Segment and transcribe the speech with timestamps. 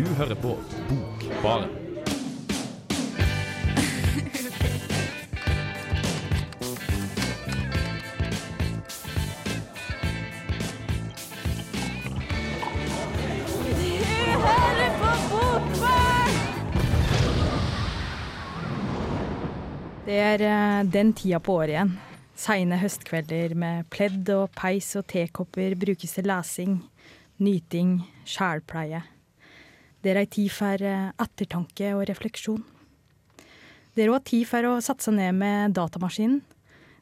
[0.00, 0.54] Du hører på
[0.88, 1.68] Bokbaren.
[20.06, 21.94] Det er eh, den tida på året igjen.
[22.32, 26.78] Seine høstkvelder med pledd og peis og tekopper brukes til lesing,
[27.36, 29.04] nyting, sjælpleie.
[30.00, 32.62] Det er ei tid for eh, ettertanke og refleksjon.
[33.94, 36.40] Det er òg tid for å satse ned med datamaskinen,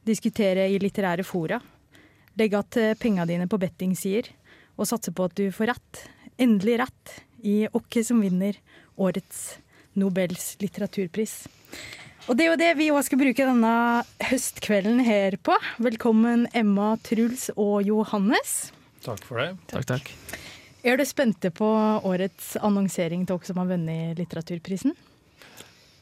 [0.09, 1.61] diskutere i litterære fora,
[2.39, 4.31] legge igjen pengene dine på bettingsider
[4.79, 6.03] og satse på at du får rett,
[6.41, 8.57] endelig rett, i hvem som vinner
[8.99, 9.59] årets
[9.99, 11.47] Nobels litteraturpris.
[12.29, 13.73] Og det er jo det vi òg skal bruke denne
[14.29, 15.55] høstkvelden her på.
[15.83, 18.73] Velkommen Emma, Truls og Johannes.
[19.07, 19.53] Takk for det.
[19.71, 20.13] Takk, takk.
[20.87, 21.67] Er du spente på
[22.07, 24.95] årets annonsering til dere som har vunnet litteraturprisen?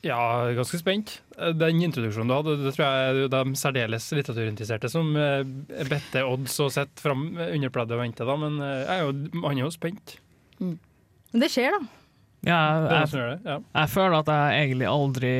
[0.07, 1.17] Ja, ganske spent.
[1.59, 5.43] Den introduksjonen du hadde, det tror jeg er de særdeles litteraturinteresserte som eh,
[5.89, 8.37] bedte odds og sitter fram under pleddet og venter, da.
[8.39, 10.19] Men eh, jeg er jo, man er jo spent.
[10.61, 12.03] Men det skjer, da.
[12.47, 15.33] Ja, jeg, er jeg, jeg føler at jeg egentlig aldri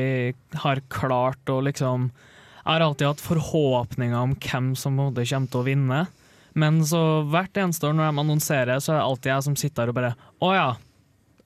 [0.65, 5.63] har klart å liksom Jeg har alltid hatt forhåpninger om hvem som kommer til å
[5.63, 6.01] vinne.
[6.57, 9.83] Men så hvert eneste år når de annonserer, så er det alltid jeg som sitter
[9.85, 10.69] her og bare Å ja,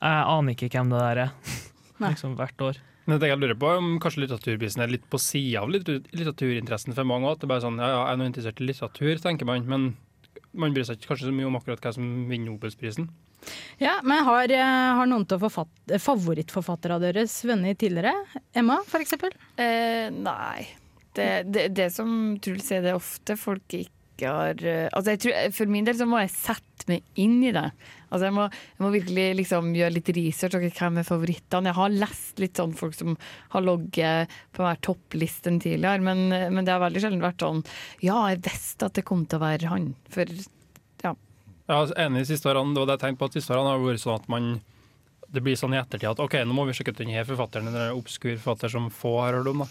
[0.02, 1.34] jeg aner ikke hvem det der er.
[2.02, 2.14] Nei.
[2.16, 2.80] liksom hvert år.
[3.09, 7.08] Men det jeg lurer på om kanskje litteraturprisen er litt på sida av litteraturinteressen for
[7.09, 7.30] mange.
[7.34, 9.67] At det er bare sånn, ja, ja, jeg er nå interessert i litteratur, tenker man,
[9.70, 9.89] men
[10.58, 13.09] man bryr seg ikke kanskje så mye om akkurat hva som vinner Nobelsprisen.
[13.82, 18.14] Ja, men har, eh, har noen av forfatt- favorittforfatterne deres vunnet tidligere?
[18.54, 19.34] Emma, eksempel?
[19.58, 20.67] Eh, nei.
[21.14, 23.92] Det, det, det som Truls sier, det er ofte folk ikke
[24.30, 27.67] har eh, Altså tror, For min del så må jeg sette meg inn i det.
[28.09, 30.58] Altså jeg må, jeg må virkelig liksom gjøre litt research.
[30.58, 31.70] Okay, hvem er favorittene?
[31.71, 33.15] Jeg har lest litt sånn folk som
[33.54, 37.61] har logget på hver topplisten tidligere, men, men det har veldig sjelden vært sånn
[38.04, 39.92] Ja, jeg visste at det kom til å være han.
[40.11, 40.27] For
[41.05, 41.14] ja.
[41.14, 43.76] Jeg er enig i siste årene, det var det jeg tenkte på at siste årene
[43.76, 44.52] har vært sånn at man
[45.31, 47.95] det blir sånn i ettertid at ok, nå må vi sjekke ut denne forfatteren, en
[47.95, 49.64] obskur forfatter som få har hørt om.
[49.64, 49.70] da.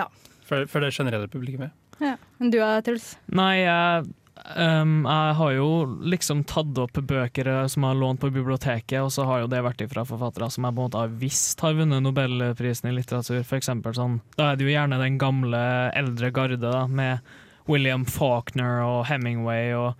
[0.00, 0.06] Ja.
[0.48, 1.74] For, for det generelle publikummet.
[2.02, 2.16] Ja.
[2.38, 3.14] Men du da, Truls?
[3.26, 4.08] Nei, jeg,
[4.56, 5.68] um, jeg har jo
[6.14, 9.50] liksom tatt opp bøker eh, som jeg har lånt på biblioteket, og så har jo
[9.52, 12.96] det vært ifra forfattere som jeg på en måte har visst har vunnet Nobelprisen i
[12.98, 13.42] litteratur.
[13.46, 15.62] For eksempel sånn, da er det jo gjerne den gamle,
[15.94, 17.34] eldre garde, da, med
[17.70, 19.94] William Faulkner og Hemingway, og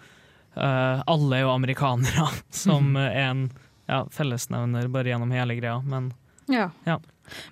[0.58, 2.28] uh, alle er jo amerikanere,
[2.64, 3.46] som er en
[3.88, 5.80] ja, fellesnevner bare gjennom hele greia.
[5.84, 6.12] Men
[6.50, 6.70] Ja.
[6.84, 6.98] Ja.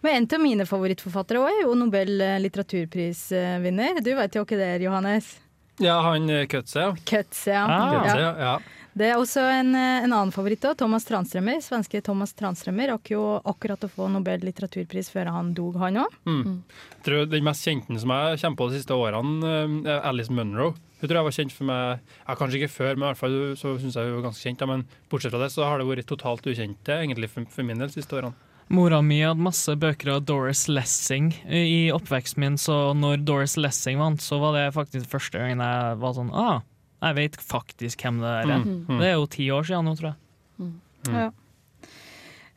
[0.04, 4.02] Men en av mine favorittforfattere også er jo Nobel eh, litteraturprisvinner.
[4.04, 5.34] Du vet jo ikke det er, Johannes?
[5.82, 6.94] Ja, han eh, Kutze, ja.
[7.08, 7.64] Kutze, ja.
[7.66, 8.06] Ah.
[8.06, 8.30] Ja.
[8.38, 8.54] ja.
[8.92, 11.62] Det er også en, eh, en annen favoritt, da, Thomas Tranströmer.
[11.64, 16.16] Svenske Thomas Tranströmer rakk jo akkurat å få Nobel litteraturpris før han dog, han òg.
[16.28, 16.60] Mm.
[16.98, 19.54] Jeg tror Den mest kjente som jeg kommer på de siste årene,
[19.88, 20.74] er Alice Munro.
[21.02, 23.38] Hun tror jeg var kjent for meg ja, Kanskje ikke før, men i hvert fall
[23.58, 24.60] så syns jeg hun var ganske kjent.
[24.62, 27.80] Ja, men bortsett fra det så har det vært totalt ukjente egentlig for, for min
[27.80, 28.36] del de siste årene.
[28.72, 34.00] Mora mi hadde masse bøker av Doris Lessing i oppveksten min, så når Doris Lessing
[34.00, 36.62] vant, så var det faktisk første gangen jeg var sånn Ah,
[37.02, 38.52] jeg vet faktisk hvem det er.
[38.62, 38.98] Mm, mm.
[39.02, 40.72] Det er jo ti år siden nå, tror jeg.
[41.12, 41.28] Ja.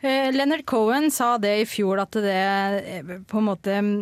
[0.05, 3.93] Eh, Leonard Cohen sa det i fjor, at det er på en måte mm,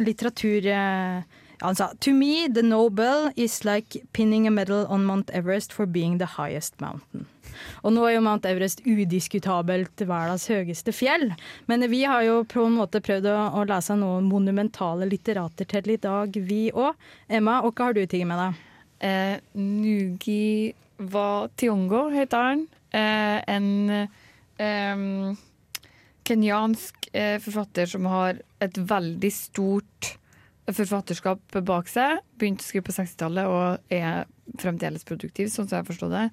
[0.00, 5.30] litteratur eh, Han sa To me, the Nobel is like pinning a medal on Mount
[5.30, 7.26] Everest for being the highest mountain.
[7.84, 11.30] Og nå er jo Mount Everest udiskutabelt verdens høyeste fjell,
[11.68, 15.98] men vi har jo på en måte prøvd å, lese noen monumentale litterater til i
[16.00, 16.96] dag, vi òg.
[17.28, 18.62] Emma, og hva har du tatt med deg?
[19.00, 20.72] Eh, Nugi
[21.12, 22.64] wa Tiongo heter han.
[22.92, 23.68] Eh, en
[24.60, 25.04] eh,
[26.24, 26.96] kenyansk
[27.42, 30.12] forfatter som har et veldig stort
[30.76, 32.20] forfatterskap bak seg.
[32.40, 34.24] Begynte å skrive på 60-tallet og er
[34.60, 36.26] fremdeles produktiv, sånn som jeg forstår det.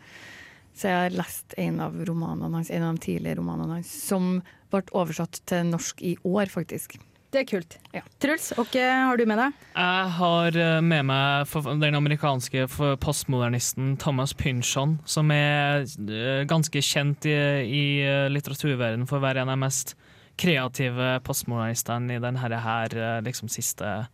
[0.77, 4.39] Så jeg har lest en av romanene hans, en av de tidlige romanene hans, som
[4.73, 6.99] ble oversatt til norsk i år, faktisk.
[7.33, 7.75] Det er kult.
[7.91, 8.01] Ja.
[8.23, 9.55] Truls, hva har du med deg?
[9.75, 12.67] Jeg har eh, med meg den amerikanske
[13.03, 17.35] postmodernisten Thomas Pynchon, som er eh, ganske kjent i,
[17.67, 19.97] i eh, litteraturverdenen for å være en av de mest
[20.39, 22.93] kreative postmodernistene i denne her,
[23.25, 24.05] liksom siste,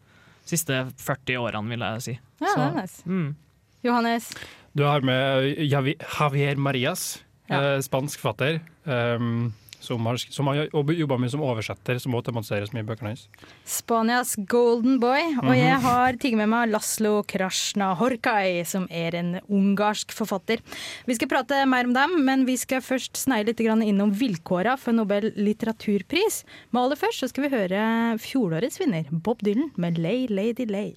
[0.45, 2.15] siste 40 årene, vil jeg si.
[2.41, 3.03] Ja, det Så, er nice.
[3.05, 3.35] mm.
[3.83, 4.29] Johannes?
[4.75, 7.59] Du har med Javi- Javier Marias, Ja.
[7.75, 8.61] eh, spansk fatter.
[8.85, 13.27] um, som har, som har jobba mye som oversetter, som også tematiseres mye bøkene hans.
[13.67, 15.33] Spanias golden boy.
[15.43, 20.63] Og jeg har tatt med meg Laslo Krasjnahorkai, som er en ungarsk forfatter.
[21.07, 24.95] Vi skal prate mer om dem, men vi skal først sneie litt innom vilkåra for
[24.95, 26.43] Nobel litteraturpris.
[26.71, 27.81] Men aller først så skal vi høre
[28.23, 30.93] fjorårets vinner, Bob Dylan, med Lay Lady Lay.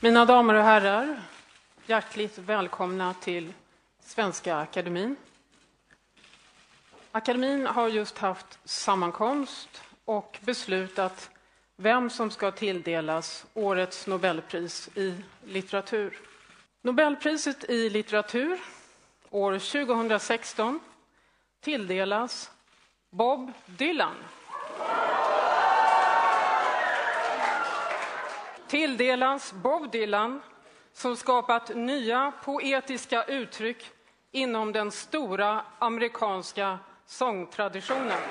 [0.00, 1.08] Mina damer og herrer,
[1.90, 3.50] hjertelig velkomne till
[4.10, 5.16] Svenska Akademin.
[7.12, 11.30] Akademin har just haft sammankomst och beslutat
[11.76, 15.14] vem som ska tilldelas årets Nobelpris i
[15.44, 16.18] litteratur.
[16.82, 18.58] Nobelpriset i litteratur
[19.30, 20.80] år 2016
[21.60, 22.50] tilldelas
[23.10, 24.16] Bob Dylan.
[28.66, 30.40] tilldelas Bob Dylan
[30.92, 33.92] som skapat nya poetiska uttryck
[34.32, 38.26] inom den store amerikanske sångtradisjonen.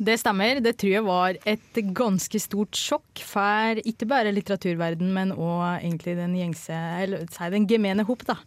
[0.00, 0.62] Det stemmer.
[0.64, 6.14] Det tror jeg var et ganske stort sjokk for ikke bare litteraturverden, men òg egentlig
[6.16, 8.38] den gjengse, eller si den gemene hop, da.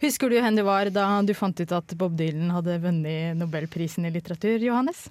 [0.00, 4.08] Husker du hvor det var da du fant ut at Bob Dylan hadde vunnet nobelprisen
[4.08, 5.10] i litteratur, Johannes?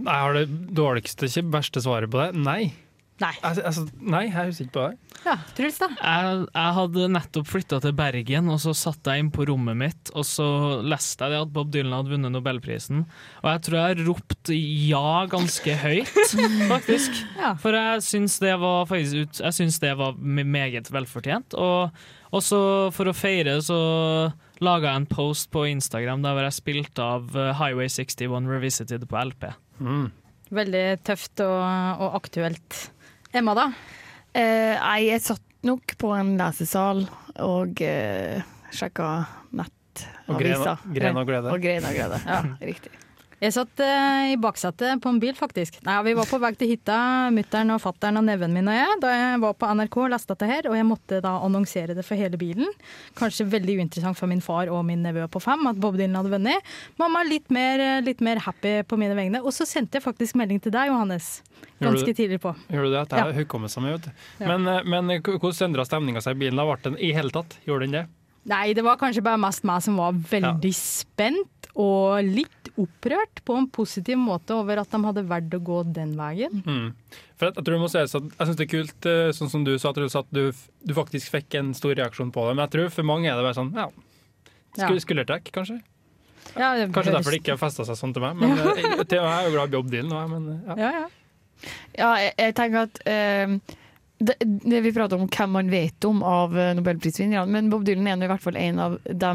[0.00, 2.32] Nei, Har det dårligste, ikke verste svaret på det?
[2.34, 2.72] Nei.
[3.20, 3.32] Nei.
[3.44, 5.16] Altså, altså, nei, jeg husker ikke på det.
[5.26, 5.88] Ja, Truls, da?
[5.92, 10.12] Jeg, jeg hadde nettopp flytta til Bergen, og så satt jeg inn på rommet mitt,
[10.16, 10.46] og så
[10.80, 13.02] leste jeg det at Bob Dylan hadde vunnet Nobelprisen.
[13.42, 16.14] Og jeg tror jeg ropte ja ganske høyt,
[16.72, 17.20] faktisk.
[17.36, 17.52] Ja.
[17.60, 21.58] For jeg syns det var faktisk ut, Jeg syns det var meget velfortjent.
[21.60, 22.62] Og så
[22.94, 23.80] for å feire så
[24.64, 29.20] laga jeg en post på Instagram der jeg spilte av eh, Highway 61 Revisited på
[29.20, 29.48] LP.
[29.80, 30.08] Mm.
[30.52, 31.60] Veldig tøft og,
[32.04, 32.80] og aktuelt.
[33.32, 33.68] Emma, da?
[34.34, 37.04] Eh, nei, jeg satt nok på en lesesal
[37.44, 38.40] og eh,
[38.74, 39.10] sjekka
[40.30, 40.38] Og
[40.94, 41.52] gren, og glede.
[41.52, 42.18] Og gren og glede.
[42.26, 42.92] Ja, riktig.
[43.40, 45.78] Jeg satt eh, i baksetet på en bil, faktisk.
[45.86, 46.96] Nei, Vi var på vei til hytta,
[47.32, 50.34] mutter'n og fatter'n og neven min og jeg, da jeg var på NRK og leste
[50.34, 52.68] dette her, og jeg måtte da annonsere det for hele bilen.
[53.16, 56.34] Kanskje veldig uinteressant for min far og min nevø på fem at Bob Dylan hadde
[56.34, 56.68] vunnet.
[57.00, 59.40] Mamma litt mer, litt mer happy på mine vegne.
[59.40, 61.40] Og så sendte jeg faktisk melding til deg, Johannes.
[61.80, 62.52] Ganske tidligere tidlig på.
[62.68, 63.08] Gjorde du det?
[63.08, 63.32] Det er Ja.
[63.96, 64.10] vet du.
[64.40, 64.46] Ja.
[64.46, 66.56] Men, eh, men eh, hvordan endra stemninga seg i bilen?
[66.56, 66.64] da?
[66.68, 67.56] Ble den i hele tatt?
[67.66, 68.06] Gjorde den det?
[68.50, 73.56] Nei, det var kanskje bare mest meg som var veldig spent og litt opprørt på
[73.58, 76.62] en positiv måte over at de hadde valgt å gå den veien.
[76.64, 76.90] Mm.
[77.38, 79.52] For jeg, jeg tror det må sies at jeg syns det er kult, eh, sånn
[79.52, 80.42] som du sa, Truls, at du,
[80.84, 82.56] du faktisk fikk en stor reaksjon på det.
[82.56, 83.88] Men jeg tror for mange er det bare sånn ja,
[84.78, 84.86] Ja.
[84.88, 85.80] sku- skuldertrekk, kanskje.
[86.56, 88.38] Ja, det Kanskje derfor det ikke har festa seg sånn til meg.
[88.40, 90.30] Men eh, til jeg er jo glad i Bob Dylan.
[90.32, 90.76] Men, ja.
[90.80, 91.08] Ja, ja.
[91.98, 93.58] Ja, jeg, jeg tenker at eh,
[94.20, 98.10] det, det Vi prater om hvem man vet om av eh, nobelprisvinnerne, men Bob Dylan
[98.12, 99.30] er i hvert fall en av de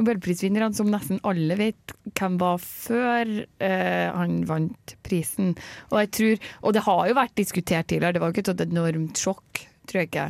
[0.00, 3.30] nobelprisvinnerne som nesten alle vet hvem var før
[3.62, 5.54] eh, han vant prisen.
[5.92, 8.66] Og jeg tror, og det har jo vært diskutert tidligere, det var jo ikke et
[8.66, 10.28] enormt sjokk, tror jeg ikke.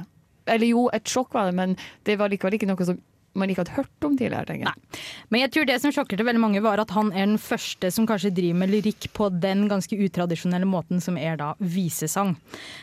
[0.52, 3.00] Eller jo, et sjokk var det, men det var likevel ikke noe som
[3.38, 4.46] man ikke hadde hørt om tidligere.
[4.46, 5.02] tenker jeg.
[5.30, 8.06] Men jeg tror det som sjokkerte veldig mange, var at han er den første som
[8.08, 12.34] kanskje driver med lyrikk på den ganske utradisjonelle måten som er da visesang.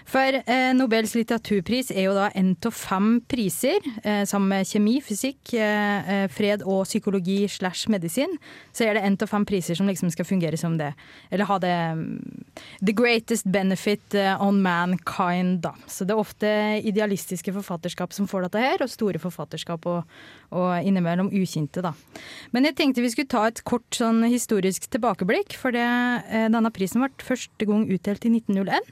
[0.10, 4.98] For eh, Nobels litteraturpris er jo da en av fem priser, eh, sammen med kjemi,
[5.06, 8.38] fysikk, eh, eh, fred og psykologi slash medisin.
[8.74, 10.94] Så er det en av fem priser som liksom skal fungere som det.
[11.32, 12.46] Eller ha det mm,
[12.82, 15.74] The greatest benefit eh, on mankind, da.
[15.88, 16.52] Så det er ofte
[16.84, 21.94] idealistiske forfatterskap som får dette her, og store forfatterskap og, og innimellom ukjente, da.
[22.52, 25.84] Men jeg tenkte vi skulle ta et kort sånn historisk tilbakeblikk, for det,
[26.28, 28.92] eh, denne prisen ble første gang utdelt i 1901.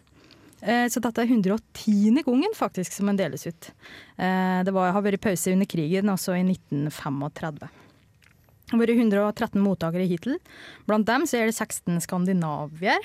[0.62, 2.24] Eh, Så dette er 110.
[2.24, 3.72] gangen faktisk som den deles ut.
[4.18, 7.60] Eh, Det var, har vært pause under krigen, også i 1935.
[7.60, 10.38] Det har vært 113 mottakere hittil.
[10.86, 13.00] Blant dem så er det 16 skandinavier.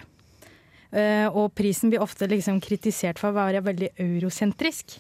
[1.34, 4.98] Og prisen blir ofte liksom kritisert for å være veldig eurosentrisk.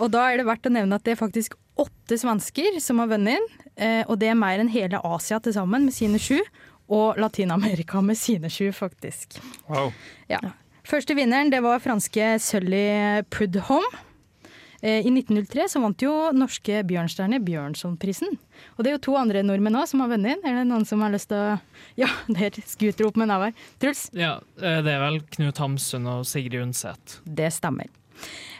[0.00, 3.38] Og da er det verdt å nevne at det faktisk åtte svensker som har vunnet
[3.38, 3.48] inn.
[3.76, 6.38] eh, Og det er mer enn hele Asia til sammen med sine sju.
[6.88, 9.38] Og Latin-Amerika med sine sju, faktisk.
[9.68, 9.92] Wow.
[10.30, 10.38] Ja.
[10.88, 14.04] Første vinneren det var franske Sully Prudhomme.
[14.80, 18.36] Eh, I 1903 så vant jo norske Bjørnstjerne Bjørnsonprisen.
[18.78, 20.44] Og det er jo to andre nordmenn òg som har vunnet inn.
[20.46, 21.58] Er det noen som har lyst til å
[22.04, 23.52] Ja, der skuter opp med never.
[23.82, 24.06] Truls?
[24.16, 27.18] Ja, eh, det er vel Knut Hamsun og Sigrid Undset.
[27.26, 27.90] Det stemmer.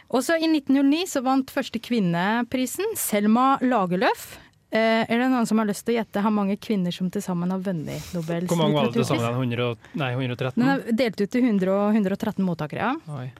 [0.09, 4.39] Også i 1909 så vant første kvinneprisen Selma Lagerlöf.
[4.73, 7.23] Eh, er det noen som har lyst til å gjette hvor mange kvinner som til
[7.25, 9.39] sammen har vunnet Nobels Hvor mange var det til sammen?
[9.49, 10.57] 100, nei, 113?
[10.61, 12.91] Den er delt ut til 100 og 113 mottakere.
[12.91, 13.15] Ja.
[13.17, 13.31] Oi.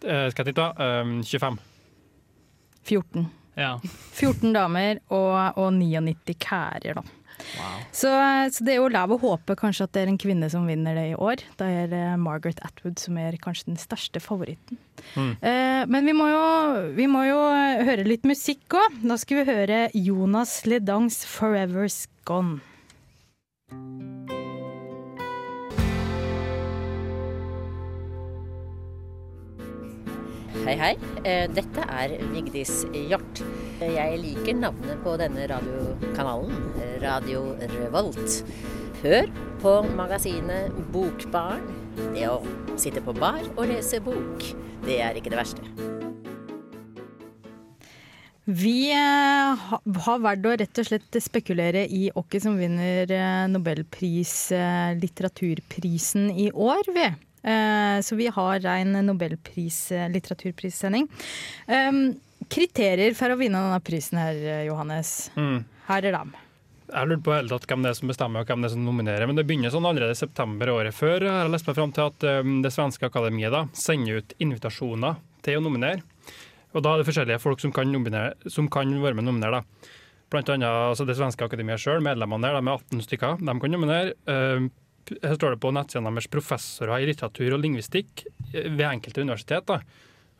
[0.00, 0.68] Eh, skal jeg tippe?
[0.80, 1.58] Um, 25.
[2.88, 3.26] 14.
[3.60, 3.74] Ja.
[4.16, 7.19] 14 damer og, og 99 kærer, da.
[7.58, 7.82] Wow.
[7.92, 8.12] Så,
[8.54, 10.96] så det er jo lav å håpe kanskje at det er en kvinne som vinner
[10.98, 11.44] det i år.
[11.60, 14.80] Da er det Margaret Atwood som er kanskje den største favoritten.
[15.14, 15.32] Mm.
[15.40, 16.44] Eh, men vi må, jo,
[16.96, 17.40] vi må jo
[17.86, 19.00] høre litt musikk òg.
[19.04, 22.60] Da skal vi høre Jonas Ledangs 'Forever's Gone'.
[30.70, 30.96] Hei, hei.
[31.26, 33.40] Eh, Dette er Vigdis Hjort.
[33.82, 36.52] Jeg liker navnet på denne radiokanalen,
[37.02, 37.40] Radio
[37.72, 38.36] Revolt.
[39.00, 39.26] Hør
[39.58, 41.64] på magasinet Bokbarn.
[42.14, 42.36] Det å
[42.78, 44.46] sitte på bar og lese bok,
[44.84, 45.66] det er ikke det verste.
[48.46, 49.64] Vi eh,
[50.06, 56.30] har valgt å rett og slett spekulere i hvem som vinner eh, Nobelpris, eh, litteraturprisen
[56.30, 57.08] i år, vi.
[57.42, 61.08] Eh, så vi har en Nobelpris, eh, litteraturprissending.
[62.50, 65.30] Kriterier for å vinne denne prisen her, eh, Johannes.
[65.36, 65.64] Mm.
[65.86, 66.32] Her er dem.
[66.90, 68.84] Jeg lurte på hele tatt hvem det er som bestemmer og hvem det er som
[68.84, 71.22] nominerer, men det begynner sånn allerede i september året før.
[71.22, 75.60] Jeg har lest meg fram til at det svenske akademiet da, sender ut invitasjoner til
[75.60, 76.02] å nominere.
[76.74, 79.60] Og da er det forskjellige folk som kan, nominere, som kan være med og nominere.
[79.60, 79.88] da.
[80.30, 83.40] Blant annet altså det svenske akademiet sjøl, medlemmene der, de er 18 stykker.
[83.42, 84.14] De kan nominere.
[85.18, 89.74] Her står det på nettsidene deres professorer i litteratur og lingvistikk eh, ved enkelte universitet.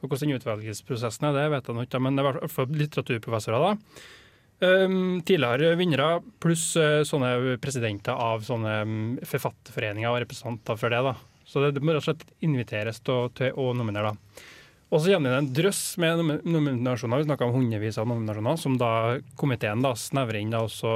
[0.00, 3.68] Og Hvordan utvelgelsesprosessen er, det vet jeg ikke, men det er i hvert fall litteraturprofessorer.
[3.68, 4.06] da.
[4.60, 11.00] Um, tidligere vinnere pluss uh, sånne presidenter av sånne um, forfatterforeninger og representanter for det.
[11.06, 11.14] da.
[11.48, 14.12] Så det, det må rett og slett inviteres til, til å nominere.
[14.12, 14.44] da.
[14.90, 18.76] Og så kommer det en drøss med nominasjoner, vi snakker om hundrevis av nominasjoner, som
[18.78, 18.92] da
[19.38, 20.52] komiteen da snevrer inn.
[20.52, 20.90] da også,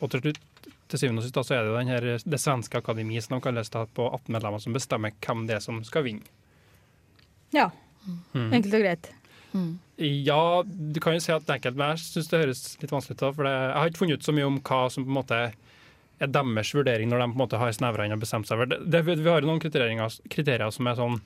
[0.00, 0.40] og til slutt
[0.88, 3.70] til syvende og sist så er det den her, det svenske akademiet som de kalles
[3.72, 6.26] det, på 18 medlemmer, som bestemmer hvem det er som skal vinne.
[7.54, 7.70] Ja,
[8.34, 8.50] Mm.
[8.52, 9.06] enkelt og greit.
[9.96, 13.22] Ja, du kan jo si at enkelt, men jeg syns det høres litt vanskelig ut.
[13.36, 15.38] For det, jeg har ikke funnet ut så mye om hva som på en måte
[16.20, 18.66] er deres vurdering når de på en måte har snevra inn og bestemt seg for
[18.66, 18.80] det.
[18.90, 19.00] det.
[19.06, 21.16] Vi har jo noen kriterier, kriterier som er sånn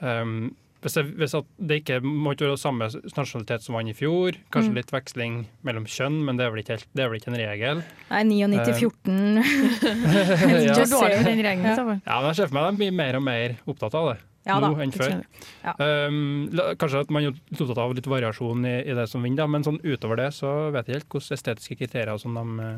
[0.00, 0.34] um,
[0.80, 4.70] hvis, det, hvis det ikke må ikke være samme nasjonalitet som han i fjor, kanskje
[4.72, 4.78] Mm.
[4.80, 5.34] litt veksling
[5.66, 7.82] mellom kjønn, men det er vel ikke, helt, det er vel ikke en regel.
[8.10, 9.20] Nei, 99-14.
[9.44, 9.44] ja.
[9.44, 11.64] Det er Just dårlig say- den regelen.
[11.68, 11.76] Ja.
[11.76, 12.02] sammen.
[12.06, 14.18] ja, men jeg ser for meg de blir mer og mer opptatt av det
[14.48, 15.18] Ja da, nå enn det før.
[15.66, 15.74] Ja.
[16.08, 16.48] Um,
[16.80, 19.76] kanskje at man er opptatt av litt variasjon i, i det som vinner, men sånn
[19.84, 22.70] utover det så vet jeg ikke hvilke estetiske kriterier som de,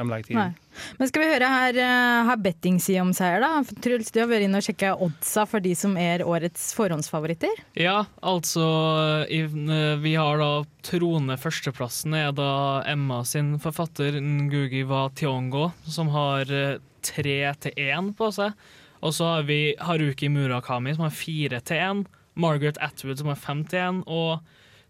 [0.00, 0.40] eh, de legger til.
[0.40, 0.88] Nei.
[0.96, 1.78] Men skal vi høre her,
[2.28, 3.60] har betting si om seier, da?
[3.84, 7.62] Truls, du har vært inne og sjekka oddsa for de som er årets forhåndsfavoritter.
[7.78, 8.64] Ja, altså
[9.28, 10.50] Vi har da
[10.86, 17.76] troende førsteplassen er da Emma sin forfatter Ngugi wa Tiongo, som har eh, tre til
[17.76, 18.54] én på seg.
[19.00, 22.02] Og så har vi Haruki Murakami, som har fire til én.
[22.40, 24.02] Margaret Atwood, som har fem til én.
[24.06, 24.40] Og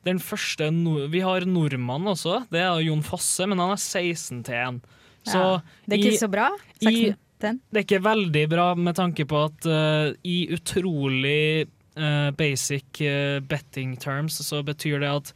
[0.06, 0.70] den første
[1.10, 4.80] Vi har nordmann også, det er Jon Fosse, men han har 16 til én.
[5.26, 6.48] Så Det er ikke i- så bra.
[6.82, 7.60] 16, den.
[7.72, 13.40] det er ikke veldig bra med tanke på at uh, i utrolig uh, basic uh,
[13.40, 15.32] betting terms så betyr det at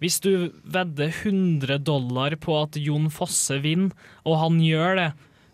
[0.00, 3.90] hvis du vedder 100 dollar på at Jon Fosse vinner,
[4.24, 5.08] og han gjør det,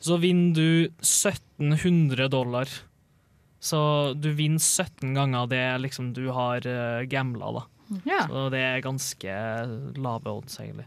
[0.05, 2.69] så vinner du 1700 dollar.
[3.65, 7.63] Så du vinner 17 ganger det liksom du har uh, gambla, da.
[8.05, 8.27] Ja.
[8.29, 9.39] Så det er ganske
[9.97, 10.85] lave odds, egentlig.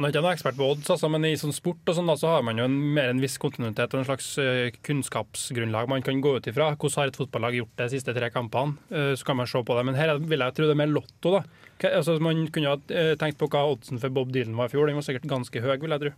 [0.00, 2.14] Nå er ikke noen ekspert på odds, altså, men i sånn sport og sånn, da,
[2.16, 6.04] så har man jo en, mer en viss kontinuitet og en slags uh, kunnskapsgrunnlag man
[6.06, 6.70] kan gå ut ifra.
[6.72, 8.80] Hvordan har et fotballag gjort det de siste tre kampene?
[8.88, 9.84] Uh, så kan man se på det.
[9.90, 11.34] Men her er- vil jeg tro det er mer lotto.
[11.36, 11.42] da.
[11.88, 14.88] Altså, man kunne ha eh, tenkt på hva oddsen for Bob Dylan var i fjor.
[14.88, 16.12] Den var sikkert ganske høy, vil jeg tro.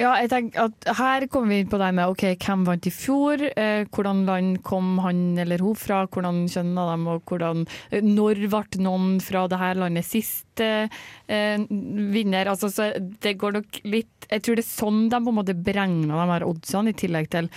[0.00, 2.94] Ja, jeg tenker at Her kommer vi inn på det med ok, hvem vant i
[2.94, 7.64] fjor, eh, hvordan land kom han eller hun fra, hvordan kjønn av dem, og hvordan,
[7.90, 10.88] eh, når ble noen fra det her landet sist eh,
[11.28, 12.50] vinner.
[12.50, 15.54] Altså, så det går nok litt Jeg tror det er sånn de på en måte
[15.66, 17.50] beregner de her oddsene, i tillegg til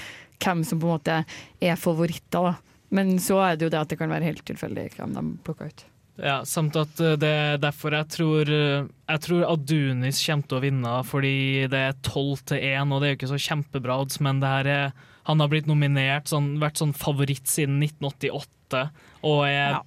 [0.44, 1.20] hvem som på en måte
[1.63, 2.58] er favoritter.
[2.89, 5.72] Men så er det jo det at det kan være helt tilfeldig hvem de plukker
[5.72, 5.88] ut.
[6.18, 10.58] Ja, samt at eh, det er derfor jeg tror eh, Jeg tror Adunis kommer til
[10.58, 11.34] å vinne, fordi
[11.70, 14.50] det er 12 til 1, og det er jo ikke så kjempebra odds, men det
[14.50, 14.92] her er
[15.28, 18.86] han har blitt nominert, sånn, vært sånn favoritt siden 1988,
[19.28, 19.82] og er Ja.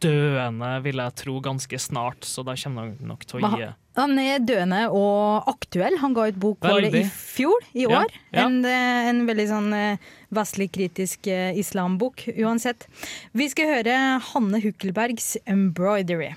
[0.00, 4.18] døende, vil jeg tro, ganske snart, så da kommer han nok til å gi Han
[4.18, 5.98] er døende og aktuell.
[6.02, 8.10] Han ga ut bok var det i fjor, i år.
[8.34, 8.46] ja.
[8.46, 12.88] En, eh, en veldig sånn eh, vestlig kritisk eh, islambok, uansett.
[13.32, 14.00] Vi skal høre
[14.32, 16.34] Hanne Hukkelbergs 'Embroidery'.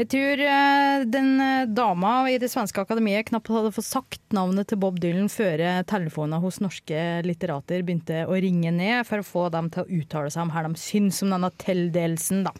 [0.00, 4.70] Jeg tror eh, den eh, dama i det svenske akademiet knapt hadde fått sagt navnet
[4.70, 9.48] til Bob Dylan før telefonen hos norske litterater begynte å ringe ned for å få
[9.52, 12.46] dem til å uttale seg om hva de syns om denne tildelelsen.
[12.48, 12.54] Da.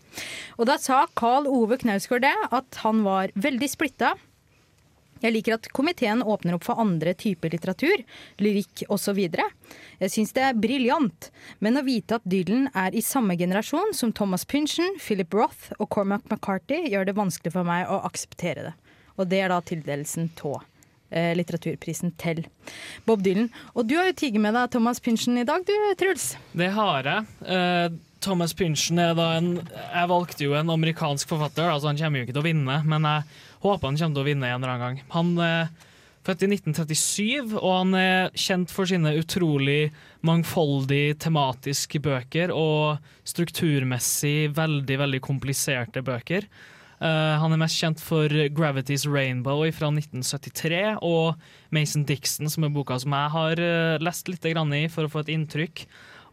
[0.60, 4.12] Og da sa Carl Ove Knausgård det, at han var veldig splitta.
[5.22, 8.02] Jeg liker at komiteen åpner opp for andre typer litteratur,
[8.42, 9.20] lyrikk osv.
[9.22, 11.30] Jeg syns det er briljant,
[11.62, 15.88] men å vite at Dylan er i samme generasjon som Thomas Pynchon, Philip Roth og
[15.94, 18.76] Cormac McCarthy, gjør det vanskelig for meg å akseptere det.
[19.20, 20.62] Og det er da tildelelsen av
[21.12, 22.44] eh, litteraturprisen til
[23.06, 23.50] Bob Dylan.
[23.76, 26.32] Og du har jo tiget med deg Thomas Pynchon i dag, du Truls.
[26.56, 27.28] Det har jeg.
[27.46, 32.20] Eh, Thomas Pynchon er da en Jeg valgte jo en amerikansk forfatter, altså han kommer
[32.20, 34.74] jo ikke til å vinne, men jeg håper han kommer til å vinne en eller
[34.74, 35.02] annen gang.
[35.14, 35.72] Han er
[36.26, 39.90] født i 1937, og han er kjent for sine utrolig
[40.26, 46.46] mangfoldige tematiske bøker og strukturmessig veldig, veldig kompliserte bøker.
[47.02, 51.34] Uh, han er mest kjent for 'Gravity's Rainbow' fra 1973 og
[51.74, 55.24] 'Mason Dixon', som er boka som jeg har uh, lest litt i for å få
[55.24, 55.86] et inntrykk.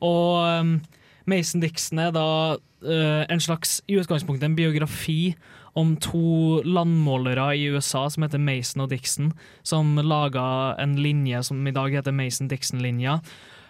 [0.06, 0.82] Og um,
[1.26, 5.36] Mason Dixon er da uh, en slags, i utgangspunktet en biografi
[5.80, 9.32] om to landmålere i USA som heter Mason og Dixon,
[9.64, 13.20] som laga en linje som i dag heter Mason-Dixon-linja.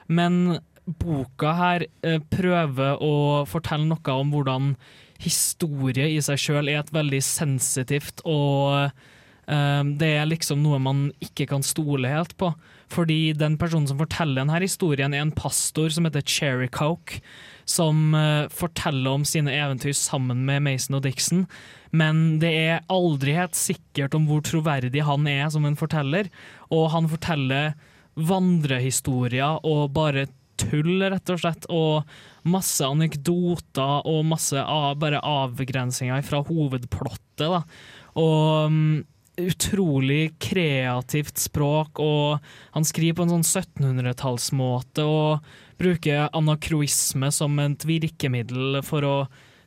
[0.09, 0.59] Men
[0.99, 4.73] boka her uh, prøver å fortelle noe om hvordan
[5.19, 11.09] historie i seg sjøl er et veldig sensitivt og uh, det er liksom noe man
[11.23, 12.51] ikke kan stole helt på.
[12.89, 17.21] Fordi den personen som forteller denne historien, er en pastor som heter Cherry Coke,
[17.69, 21.45] som uh, forteller om sine eventyr sammen med Mason og Dixon.
[21.95, 26.29] Men det er aldri helt sikkert om hvor troverdig han er som en forteller.
[26.73, 27.73] Og han forteller
[28.19, 30.27] vandrehistorier og bare
[30.59, 31.69] tull, rett og slett.
[31.71, 37.47] Og masse anekdoter og masse av, bare avgrensninger fra hovedplottet.
[37.47, 37.63] Da.
[38.19, 38.83] Og um,
[39.39, 42.43] utrolig kreativt språk, og
[42.75, 49.15] han skriver på en sånn 1700-tallsmåte og bruker anakroisme som et virkemiddel for å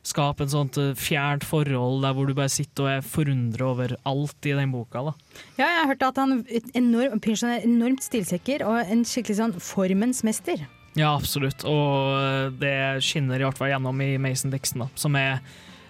[0.03, 3.95] skape en sånt eh, fjernt forhold der hvor du bare sitter og er forundret over
[4.09, 5.03] alt i den boka.
[5.07, 5.13] da.
[5.57, 6.39] Ja, jeg har hørt at han
[6.75, 10.65] enorm, er enormt stilsikker og en skikkelig sånn formens mester.
[10.93, 15.15] Ja, absolutt, og eh, det skinner i hvert fall gjennom i Mason Dixon, da, som
[15.17, 15.39] er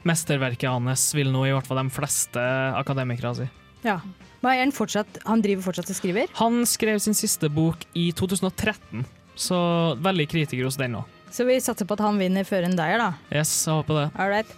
[0.07, 2.43] mesterverket hans, vil nå i hvert fall de fleste
[2.77, 3.49] akademikere si.
[3.83, 3.99] Ja.
[4.43, 6.31] Han, fortsatt, han driver fortsatt og skriver?
[6.39, 9.59] Han skrev sin siste bok i 2013, så
[10.03, 11.03] veldig kritiker hos den nå.
[11.33, 13.13] Så vi satser på at han vinner før en deier, da.
[13.33, 14.07] Yes, jeg håper det.
[14.21, 14.49] All right.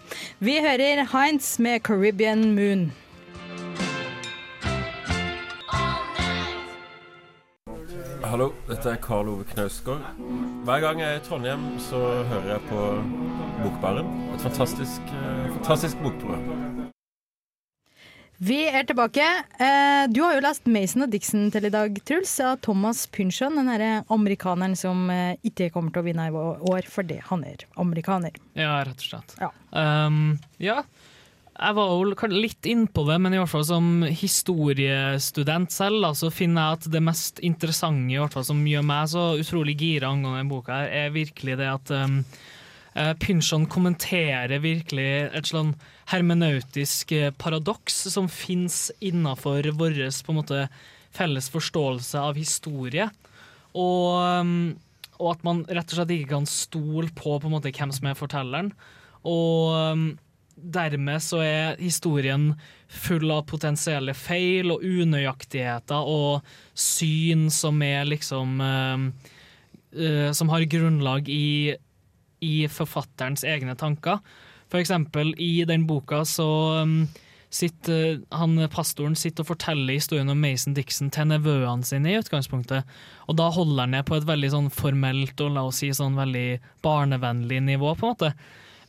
[0.44, 2.90] Vi hører Heinz med 'Caribbean Moon'.
[8.26, 10.02] Hallo, dette er Karl Ove Knausgård.
[10.66, 12.82] Hver gang jeg er i Trondheim, så hører jeg på
[13.64, 14.10] Bokbaren.
[14.36, 16.92] Et fantastisk, eh, fantastisk bokprogram.
[18.38, 19.24] Vi er tilbake.
[19.60, 22.34] Eh, du har jo lest Mason og Dixon til i dag, Truls.
[22.44, 26.90] Av Thomas Pynchon, den derre amerikaneren som eh, ikke kommer til å vinne i år
[26.92, 28.36] fordi han er amerikaner.
[28.60, 29.38] Ja, rett og slett.
[29.40, 29.52] Ja.
[29.72, 30.82] Um, ja.
[31.56, 36.28] Jeg var jo litt innpå det, men i hvert fall som historiestudent selv, da, så
[36.28, 40.12] finner jeg at det mest interessante i hvert fall som gjør meg så utrolig gira
[40.12, 42.20] angående denne boka, her, er virkelig det at um,
[43.20, 45.74] Pynchon kommenterer virkelig et sånn
[46.12, 50.00] hermenautisk eh, paradoks som fins innafor vår
[51.16, 53.10] felles forståelse av historie.
[53.76, 54.76] Og, mm,
[55.20, 58.20] og, at man rett og slett ikke kan stole på, på måte, hvem som er
[58.20, 58.72] fortelleren.
[59.28, 60.08] Og mm,
[60.56, 62.54] dermed så er historien
[62.88, 66.46] full av potensielle feil og unøyaktigheter og
[66.80, 69.08] syn som er liksom uh,
[69.98, 71.76] uh, Som har grunnlag i,
[72.44, 74.20] i forfatterens egne tanker.
[74.72, 76.48] For eksempel, i den boka så
[76.82, 77.06] um,
[77.54, 82.88] sitter han, pastoren sitter og forteller historien om Mason Dixon til nevøene sine i utgangspunktet.
[83.30, 86.18] Og da holder han ned på et veldig sånn formelt og la oss si sånn
[86.20, 86.48] veldig
[86.86, 88.34] barnevennlig nivå, på en måte.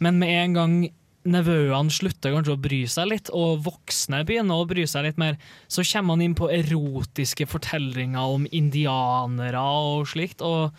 [0.03, 0.79] Men med en gang
[1.27, 5.39] nevøene slutter kanskje å bry seg litt, og voksne begynner å bry seg litt mer,
[5.69, 10.43] så kommer han inn på erotiske fortellinger om indianere og slikt.
[10.43, 10.75] og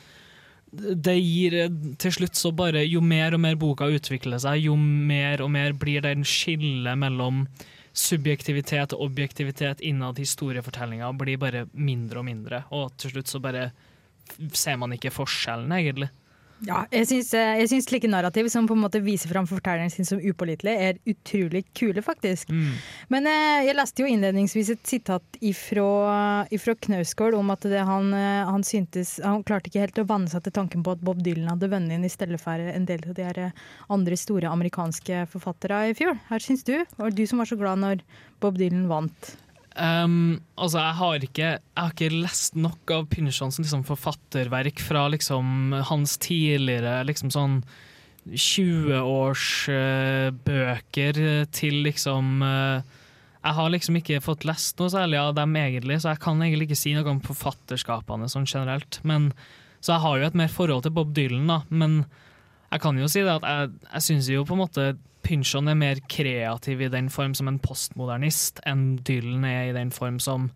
[0.71, 1.55] det gir
[2.01, 5.75] til slutt så bare Jo mer og mer boka utvikler seg, jo mer og mer
[5.79, 7.45] blir det en skille mellom
[7.97, 12.61] subjektivitet og objektivitet innad historiefortellinga blir bare mindre og mindre.
[12.75, 13.71] Og til slutt så bare
[14.53, 16.11] ser man ikke forskjellen, egentlig.
[16.65, 20.17] Ja, jeg syns, eh, slike narrativ som på en måte viser fram fortelleren sin som
[20.19, 22.49] upålitelig, er utrolig kule, faktisk.
[22.49, 22.73] Mm.
[23.13, 28.09] Men eh, jeg leste jo innledningsvis et sitat ifra, ifra Knausgård om at det, han,
[28.13, 31.21] eh, han syntes Han klarte ikke helt å vanne seg til tanken på at Bob
[31.23, 34.49] Dylan hadde vunnet inn i stedet for en del av de her eh, andre store
[34.49, 36.17] amerikanske forfattere i fjor.
[36.31, 36.79] Her syns du?
[36.97, 38.01] Var det du som var så glad når
[38.41, 39.35] Bob Dylan vant?
[39.77, 45.03] Um, altså, jeg har ikke Jeg har ikke lest nok av Pynchons liksom, forfatterverk fra
[45.13, 47.59] liksom hans tidligere liksom sånn
[48.27, 51.13] 20-årsbøker
[51.55, 52.81] til liksom uh,
[53.43, 56.65] Jeg har liksom ikke fått lest noe særlig av dem egentlig, så jeg kan egentlig
[56.71, 58.93] ikke si noe om forfatterskapene sånn generelt.
[59.07, 59.21] Men,
[59.79, 61.59] så jeg har jo et mer forhold til Bob Dylan, da.
[61.69, 61.91] Men
[62.73, 64.83] jeg kan jo si det at jeg, jeg syns jo på en måte
[65.27, 69.91] Pynchon er mer kreativ i den form som en postmodernist enn Dylan er i den
[69.91, 70.51] form som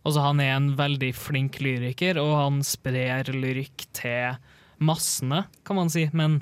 [0.00, 4.38] Altså, han er en veldig flink lyriker, og han sprer lyrikk til
[4.80, 6.06] massene, kan man si.
[6.16, 6.38] Men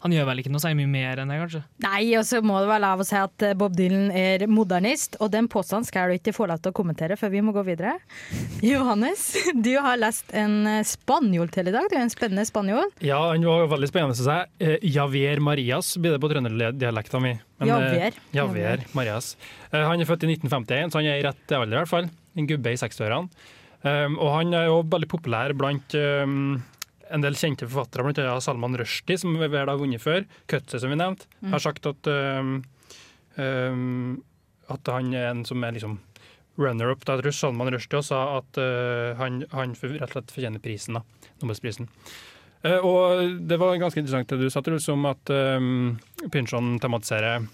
[0.00, 1.60] han gjør vel ikke noe særlig mye mer enn det, kanskje?
[1.84, 5.18] Nei, og så må det være lov å si at eh, Bob Dylan er modernist,
[5.20, 7.64] og den påstanden skal du ikke få lov til å kommentere før vi må gå
[7.66, 7.98] videre.
[8.64, 11.90] Johannes, du har lest en eh, spanjol til i dag.
[11.92, 12.88] Du er en spennende spanjol.
[13.04, 14.50] Ja, han var veldig spennende, syns jeg.
[14.64, 17.36] Eh, Javier Marias blir det på trønderdialekta mi.
[17.60, 18.16] Javier.
[18.32, 19.34] Javier Marias.
[19.74, 22.08] Han er født i 1951, så han er i rett alder, i hvert fall.
[22.40, 23.28] En gubbe i 60-årene.
[23.80, 25.94] Um, og han er jo veldig populær blant
[27.10, 30.24] en del kjente forfattere, annet Salman Rushdie, som vi har vunnet før.
[30.50, 31.50] Kutse, som vi nevnte, Mm.
[31.52, 32.62] har sagt at um,
[33.36, 34.22] um,
[34.70, 35.98] at han er en som er liksom
[36.60, 37.04] runner-up.
[37.04, 37.16] Da.
[37.16, 40.98] Jeg tror Salman Rushdie sa at uh, han, han for- rett og slett fortjener prisen,
[40.98, 41.02] da.
[41.42, 41.88] Nobelsprisen.
[42.64, 45.96] Uh, og det var ganske interessant det du sa, Truls, om at um,
[46.30, 47.46] Pynchon tematiserer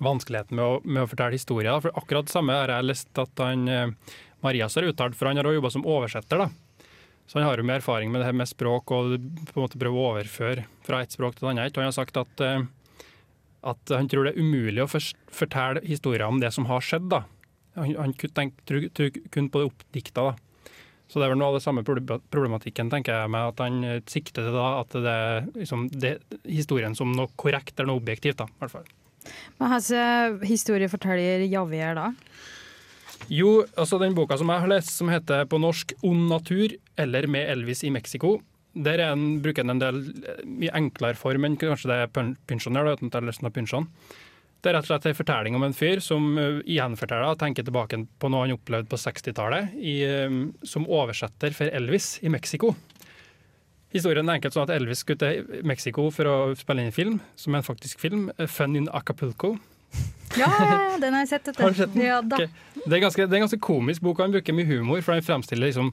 [0.00, 1.78] vanskeligheten med å, med å fortelle historier.
[1.84, 5.38] For akkurat det samme har jeg lest at han, uh, Marias har uttalt, for han
[5.40, 6.44] har også jobba som oversetter.
[6.44, 6.50] da.
[7.30, 9.78] Så han har jo mer erfaring med det her med språk og på en måte
[9.78, 11.76] prøve å overføre fra et språk til et annet.
[11.78, 12.64] Han har sagt at, eh,
[13.70, 17.06] at han tror det er umulig å fortelle historier om det som har skjedd.
[17.12, 17.22] da.
[17.78, 18.90] Han, han tenker
[19.30, 20.32] kun på det oppdikta.
[20.32, 20.74] da.
[21.06, 24.02] Så det er vel noe av det samme problematikken tenker jeg med at han eh,
[24.10, 26.16] sikter til da, at det er liksom, det,
[26.50, 28.42] historien som noe korrekt eller noe objektivt.
[28.42, 28.90] da, i hvert fall.
[29.62, 32.10] Men hvilken historie forteller Javier da?
[33.30, 37.26] Jo, altså den boka som jeg har lest, som heter på norsk 'Ond natur' eller
[37.26, 38.40] 'Med Elvis i Mexico',
[38.74, 40.00] der er en, bruker den en del
[40.46, 43.86] mye enklere form enn kanskje det er Pyn- Pynchon uten at jeg.
[44.60, 47.64] Det er rett og slett en fortelling om en fyr som uh, gjenforteller og tenker
[47.64, 52.74] tilbake på noe han opplevde på 60-tallet i, um, som oversetter for Elvis i Mexico.
[53.90, 57.16] Historien er enkelt sånn at Elvis skulle til Mexico for å spille inn en film,
[57.40, 59.56] som er en faktisk film, eh, 'Fun in Acapulco'.
[60.38, 60.46] Ja,
[61.00, 61.56] den har jeg sett.
[61.58, 62.04] Har du sett den?
[62.06, 62.36] Ja, da.
[62.36, 62.48] Okay.
[62.84, 65.16] Det er, ganske, det er en ganske komisk bok, og han bruker mye humor, for
[65.16, 65.90] han fremstiller liksom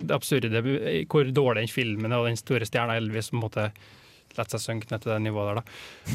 [0.00, 0.62] det absurde,
[1.08, 3.70] hvor dårlig den filmen er, og den store stjerna Elvis på en måte
[4.38, 5.62] seg synke ned til det nivået der.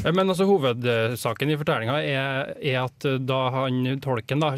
[0.04, 0.12] da.
[0.14, 4.54] Men altså, hovedsaken i fortellinga er, er at da han, tolken da,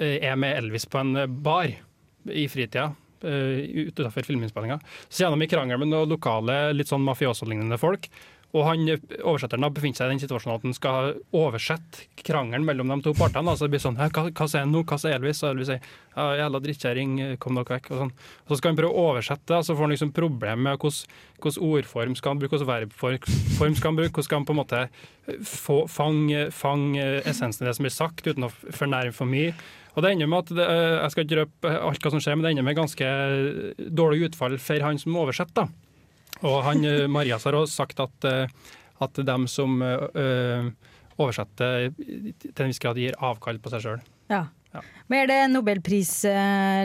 [0.00, 1.70] er med Elvis på en bar
[2.24, 2.88] i fritida,
[3.24, 8.08] øh, utenfor filminnspillinga, så kommer de i krangel med noen lokale, litt sånn mafioso-lignende folk.
[8.54, 8.86] Og han,
[9.26, 13.50] oversetteren befinner seg i den situasjonen at han skal oversette krangelen mellom de to partene.
[13.50, 15.42] Altså det blir sånn, hva, hva sier han nå, hva sier Elvis?
[15.42, 17.90] Og Elvis sier jævla drittkjerring, kom dere vekk.
[17.90, 18.12] Og sånn.
[18.44, 21.58] Og så skal han prøve å oversette, det, så får han liksom problem med hvordan,
[21.66, 24.84] ordform skal han bruke, hvordan verbform skal han bruke, hvordan skal han på en måte
[25.90, 29.50] fange, fang essensen i det som blir sagt, uten å fornærme for mye.
[29.94, 32.46] Og det ender med at det, Jeg skal ikke røpe alt hva som skjer, men
[32.46, 33.10] det ender med ganske
[33.90, 35.66] dårlig utfall for han som oversetter.
[35.66, 35.83] da.
[36.42, 38.46] Og han, eh, Marias har også sagt at, eh,
[39.00, 40.70] at dem som eh,
[41.18, 44.00] oversetter, til en viss grad gir avkall på seg sjøl.
[44.32, 44.46] Ja.
[44.74, 44.80] Ja.
[45.08, 46.24] Men er det nobelpris,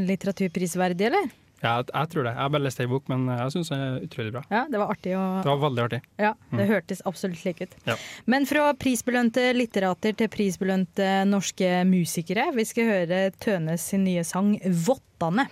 [0.05, 1.31] litteraturprisverdig, eller?
[1.63, 2.31] Ja, jeg tror det.
[2.35, 4.43] Jeg har bare lest ei bok, men jeg syns den er utrolig bra.
[4.53, 5.99] Ja, det var artig å Det var veldig artig.
[6.21, 6.69] Ja, det Mm.
[6.69, 7.73] hørtes absolutt slik ut.
[7.89, 7.95] Ja.
[8.27, 12.53] Men fra prisbelønte litterater til prisbelønte norske musikere.
[12.55, 15.49] Vi skal høre Tønes sin nye sang 'Vottane'.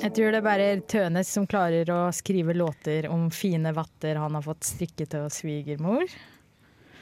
[0.00, 4.36] Jeg tror det er bare Tønes som klarer å skrive låter om fine vatter han
[4.38, 6.06] har fått strikket av svigermor.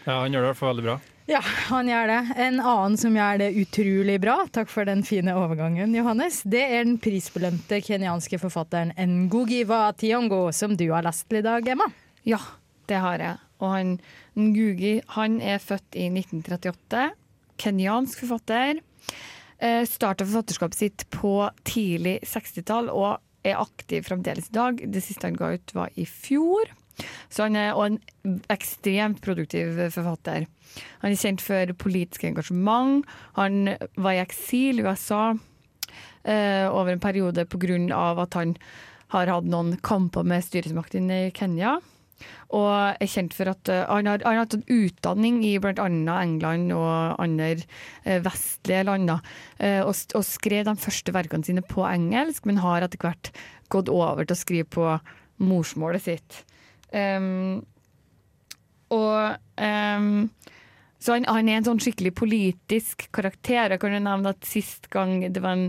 [0.02, 0.96] Ja, Han gjør det i hvert fall veldig bra.
[1.28, 2.18] Ja, han gjør det.
[2.40, 6.86] En annen som gjør det utrolig bra, takk for den fine overgangen, Johannes, det er
[6.86, 11.90] den prisbelønte kenyanske forfatteren Ngugi wa Tiongo, som du har lest i dag, Emma.
[12.24, 12.40] Ja,
[12.88, 13.36] det har jeg.
[13.60, 13.92] Og han,
[14.40, 17.10] Ngugi han er født i 1938.
[17.60, 18.80] Kenyansk forfatter.
[19.58, 24.82] Eh, Starta forfatterskapet sitt på tidlig 60-tall og er aktiv fremdeles i dag.
[24.86, 26.70] Det siste han ga ut, var i fjor.
[27.30, 27.98] Så han er en
[28.50, 30.46] ekstremt produktiv forfatter.
[31.02, 33.06] Han er kjent for politisk engasjement.
[33.38, 35.38] Han var i eksil i USA.
[36.24, 38.22] eh, over en periode pga.
[38.22, 38.56] at han
[39.08, 41.80] har hatt noen kamper med styresmaktene i Kenya.
[42.56, 45.74] Og er kjent for at uh, han, har, han har hatt en utdanning i bl.a.
[45.84, 49.14] England og andre uh, vestlige land.
[49.60, 53.32] Uh, og, og, skrev de første verkene sine på engelsk, men har etter hvert
[53.72, 54.92] gått over til å skrive på
[55.44, 56.42] morsmålet sitt.
[56.92, 57.60] Um,
[58.94, 60.30] og um,
[60.98, 63.74] så han, han, er en sånn skikkelig politisk karakter.
[63.74, 65.68] Jeg kan jo nevne at Sist gang det var en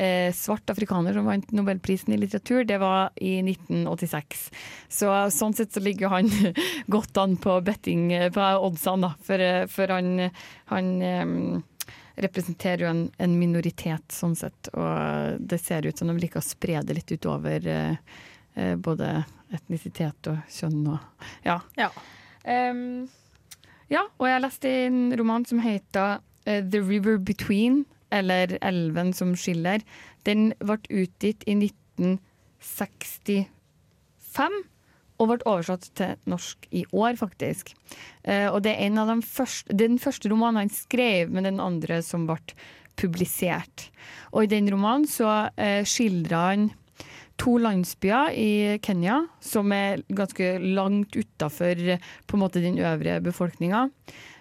[0.00, 4.50] eh, svart afrikaner som vant nobelprisen i litteratur, det var i 1986.
[4.88, 6.30] Så Sånn sett så ligger han
[6.86, 9.12] godt an på betting på oddsene.
[9.26, 10.30] For, eh, for han,
[10.72, 11.34] han eh,
[12.20, 14.72] representerer jo en, en, minoritet, sånn sett.
[14.72, 18.16] Og det ser ut som de liker å spre det litt utover uh,
[18.56, 19.22] uh, både
[19.54, 21.60] etnisitet og kjønn og Ja.
[21.80, 21.88] ja.
[22.44, 23.08] Um,
[23.90, 29.80] ja, og jeg leste en roman som heter The River Between, eller Elven som skiller.
[30.28, 33.46] Den ble utgitt i 1965.
[35.20, 37.74] Og ble oversatt til norsk i år, faktisk.
[38.24, 42.26] Uh, og det er de første, den første romanen han skrev, men den andre som
[42.28, 42.40] ble
[43.00, 43.90] publisert.
[44.32, 46.70] Og i den romanen så uh, skildrer han
[47.40, 53.88] to landsbyer i Kenya som er ganske langt utafor den øvrige befolkninga.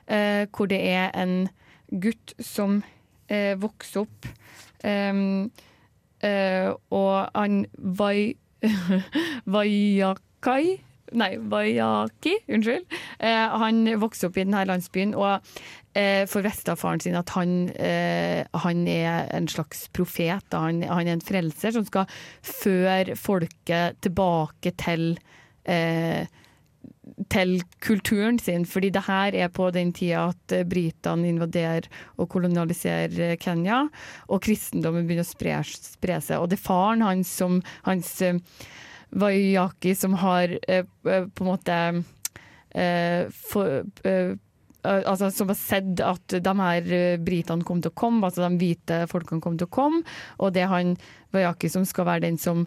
[0.10, 1.50] Eh, hvor det er en
[1.90, 2.82] gutt som
[3.30, 4.30] eh, vokse opp
[4.84, 5.24] eh,
[6.90, 8.36] og han Vai...
[9.48, 12.84] Vayakai Nei, Vayaki, unnskyld.
[13.18, 15.40] Uh, han vokste opp i denne landsbyen og
[15.98, 20.46] eh, får vite av faren sin at han, eh, han, er en slags profet.
[20.54, 22.10] Han, han, er en frelser som skal
[22.46, 25.12] føre folket tilbake til
[25.66, 26.30] eh,
[27.28, 33.36] til kulturen sin, fordi det her er på den tida at britene invaderer og kolonialiserer
[33.42, 33.86] Kenya,
[34.32, 36.40] og kristendommen begynner å spre, spre seg.
[36.40, 38.16] Og det er faren hans som hans
[39.10, 41.80] Wayaki som har eh, eh, på en måte
[42.70, 43.84] eh, for,
[44.80, 49.02] Altså, som har sett at de her britene kom til å komme, altså de hvite
[49.12, 50.00] folkene kom til å komme.
[50.40, 50.94] Og det er han
[51.36, 52.62] Wayaki som skal være den som,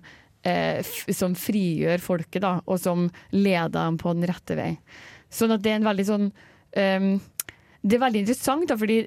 [0.48, 4.72] eh, som frigjør folket, da, og som leder dem på den rette vei.
[5.32, 7.12] Sånn at det er en veldig sånn um,
[7.82, 9.00] det er veldig interessant, da, fordi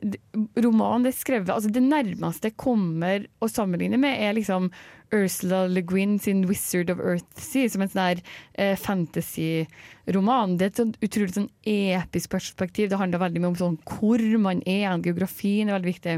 [0.60, 4.67] romanen det er skrevet altså Det nærmeste jeg kommer å sammenligne med, er liksom
[5.15, 8.24] Ursula Le Guin sin 'Wizard of Earthsea', som en sånn der
[8.60, 10.58] eh, fantasy-roman.
[10.58, 12.89] Det er et sånn utrolig sånn episk perspektiv.
[12.89, 16.17] Det handler veldig mye om sånn hvor man er, geografien er veldig viktig.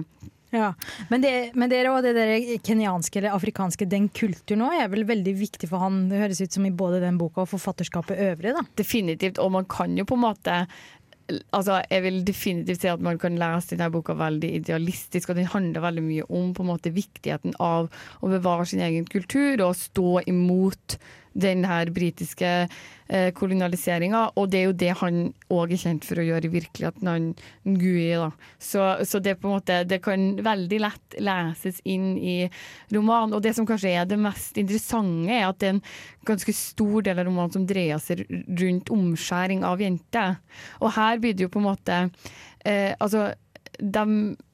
[0.54, 0.74] Ja,
[1.10, 5.34] Men det, men det, det der kenyanske eller afrikanske, den kulturen òg, er vel veldig
[5.36, 6.06] viktig for han?
[6.12, 8.64] Det høres ut som i både den boka og forfatterskapet øvrig, da.
[8.80, 10.62] Definitivt, og man kan jo på en måte
[11.28, 15.50] altså, jeg vil definitivt si at man kan lese denne boka veldig idealistisk, og den
[15.52, 17.90] handler veldig mye om måte viktigheten av
[18.22, 20.98] å bevare sin egen kultur og stå imot
[21.38, 24.24] den her britiske eh, kolonialiseringa.
[24.40, 25.20] Og det er jo det han
[25.54, 27.30] òg er kjent for å gjøre i virkeligheten, han
[27.68, 28.10] Ngui.
[28.18, 28.32] da.
[28.60, 32.38] Så, så, det på en måte, det kan veldig lett leses inn i
[32.94, 33.38] romanen.
[33.38, 35.84] Og det som kanskje er det mest interessante, er at det er en
[36.28, 38.26] ganske stor del av romanen som dreier seg
[38.60, 40.38] rundt omskjæring av jenter.
[40.82, 42.02] Og her blir det jo på en måte
[42.66, 43.30] eh, altså
[43.78, 44.04] de,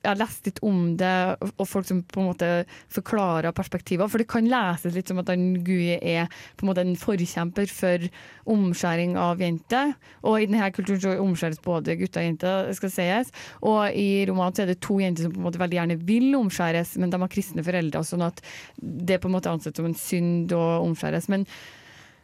[0.03, 1.11] jeg har lest litt om det,
[1.55, 2.49] og folk som på en måte
[2.93, 4.09] forklarer perspektiver.
[4.11, 5.31] For det kan leses litt som at
[5.65, 8.07] Gui er på en måte en forkjemper for
[8.53, 9.93] omskjæring av jenter.
[10.27, 13.31] Og i denne kulturen så omskjæres både gutter og jenter, skal sies.
[13.63, 16.27] Og i romanen så er det to jenter som på en måte veldig gjerne vil
[16.39, 18.43] omskjæres, men de har kristne foreldre, sånn at
[18.81, 21.31] det er på en måte ansett som en synd å omskjæres.
[21.31, 21.47] Men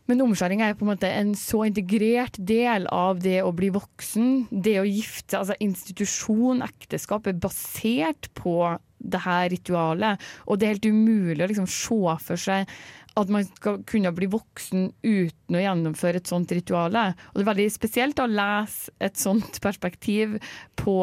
[0.10, 4.48] men omskjæring er på en måte en så integrert del av det å bli voksen.
[4.50, 8.56] Det å gifte altså institusjon, ekteskap, er basert på
[9.00, 10.26] det her ritualet.
[10.50, 12.74] Og det er helt umulig å liksom se for seg
[13.20, 16.96] at man skal kunne bli voksen uten å gjennomføre et sånt ritual.
[16.96, 20.38] Og det er veldig spesielt å lese et sånt perspektiv
[20.80, 21.00] på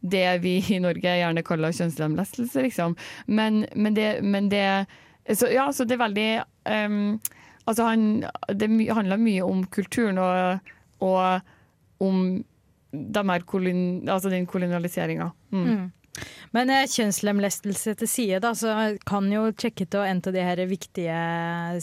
[0.00, 2.96] det vi i Norge gjerne kaller kjønnslemlestelse, liksom.
[3.26, 4.68] Men, men, det, men det
[5.34, 6.30] så, Ja, så det er veldig
[6.86, 7.16] um,
[7.66, 8.24] Altså han,
[8.54, 12.22] det handler mye om kulturen og, og om
[12.92, 15.30] de kolon, altså den kolonialiseringa.
[15.50, 15.66] Mm.
[15.66, 15.86] Mm.
[16.56, 18.72] Men eh, kjønnslemlestelse til side, da, så
[19.08, 21.16] kan jo sjekke til en av de her viktige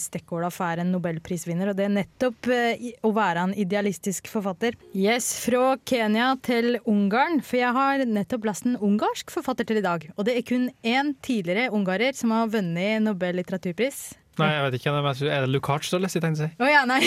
[0.01, 4.77] stikkordene for en nobelprisvinner, og det er nettopp eh, å være en idealistisk forfatter.
[4.97, 9.85] Yes, fra Kenya til Ungarn, for jeg har nettopp lest en ungarsk forfatter til i
[9.85, 10.09] dag.
[10.17, 14.05] Og det er kun én tidligere ungarer som har vunnet Nobel litteraturpris.
[14.41, 14.91] Nei, jeg vet ikke.
[14.97, 16.21] jeg Er det Lukács du har lest i
[16.57, 16.99] Oh, ja, nei.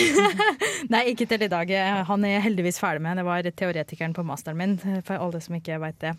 [0.93, 1.73] nei, ikke til i dag.
[2.07, 3.19] Han er heldigvis ferdig med.
[3.19, 6.13] Det var teoretikeren på masteren min, for alle som ikke vet det.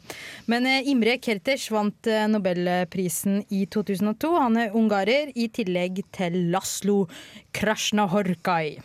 [0.53, 4.35] Men eh, Imre Kertes vant eh, nobelprisen i 2002.
[4.37, 7.07] Han er ungarer, i tillegg til Laslo
[7.57, 8.79] Krasjnahorkai.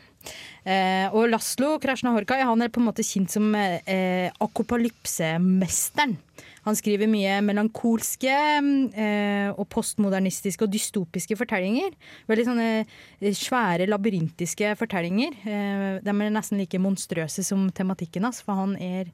[0.63, 6.15] Eh, og Laslo Krasjnahorkai han er på en måte kjent som eh, akopalypsemesteren.
[6.63, 11.91] Han skriver mye melankolske eh, og postmodernistiske og dystopiske fortellinger.
[12.31, 15.35] Veldig sånne eh, svære, labyrintiske fortellinger.
[15.43, 19.11] Eh, de er nesten like monstrøse som tematikken hans, for han er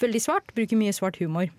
[0.00, 1.50] veldig svart, bruker mye svart humor.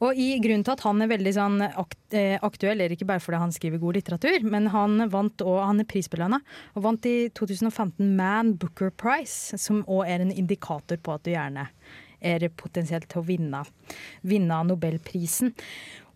[0.00, 2.14] Og i grunnen til at han er veldig sånn akt,
[2.46, 5.88] aktuell, er ikke bare fordi han skriver god litteratur, men han vant og han er
[5.90, 6.38] prisbelønna,
[6.78, 11.32] og vant i 2015 Man Booker Prize, som òg er en indikator på at du
[11.34, 11.66] gjerne
[12.20, 13.62] er potensielt til å vinne,
[14.26, 15.54] vinne Nobelprisen.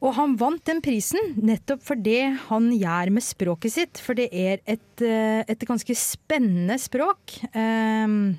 [0.00, 4.30] Og han vant den prisen nettopp for det han gjør med språket sitt, for det
[4.32, 7.36] er et, eh, et ganske spennende språk.
[7.52, 8.38] Um,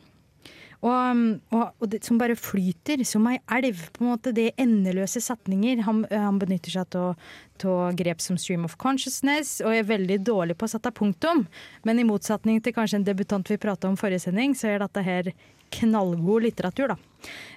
[0.82, 3.84] og, og, og det, som bare flyter som ei elv.
[3.94, 5.84] på en måte Det er endeløse setninger.
[5.86, 10.66] Han, han benytter seg av grep som stream of consciousness og er veldig dårlig på
[10.66, 11.46] å sette punktum.
[11.86, 15.06] Men i motsetning til kanskje en debutant vi prata om forrige sending, så er dette
[15.06, 15.34] her
[15.72, 16.94] knallgod litteratur.
[16.94, 16.98] da.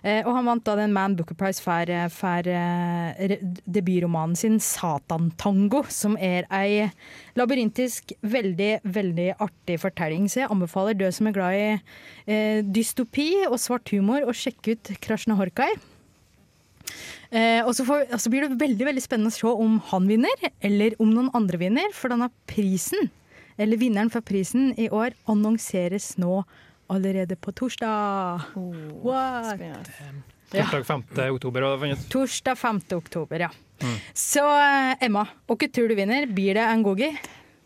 [0.04, 5.86] Eh, og han vant da den Man Booker Prize for, for eh, debutromanen sin 'Satan-tango',
[5.88, 6.90] som er ei
[7.38, 10.28] labyrintisk, veldig, veldig artig fortelling.
[10.28, 11.66] Så jeg anbefaler død som er glad i
[12.28, 15.72] eh, dystopi og svart humor, å sjekke ut Krasjnahorkai.
[17.34, 20.48] Eh, og så, altså så, blir det veldig veldig spennende å se om han vinner,
[20.64, 21.90] eller om noen andre vinner.
[21.96, 23.10] For denne prisen,
[23.58, 26.42] eller vinneren for prisen i år, annonseres nå
[26.92, 28.40] allerede på torsdag.
[28.54, 29.60] Oh, What?
[30.50, 31.02] Torsdag 5.
[31.34, 31.96] oktober.
[32.10, 32.80] Torsdag 5.
[32.92, 33.50] oktober, ja.
[33.82, 33.96] Mm.
[34.14, 36.26] Så eh, Emma, hva tror du vinner?
[36.30, 37.10] Blir det en gogi?